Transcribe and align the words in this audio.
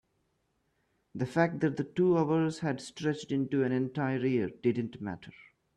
the 1.13 1.27
fact 1.27 1.59
that 1.59 1.77
the 1.77 1.83
two 1.83 2.17
hours 2.17 2.57
had 2.61 2.81
stretched 2.81 3.31
into 3.31 3.61
an 3.63 3.71
entire 3.71 4.25
year 4.25 4.49
didn't 4.63 4.99
matter. 4.99 5.31